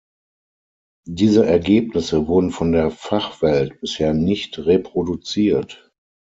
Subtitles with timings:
[1.07, 5.91] Diese Ergebnisse wurden von der Fachwelt bisher nicht reproduziert.